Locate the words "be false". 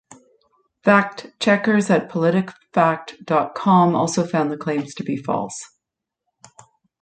5.03-5.75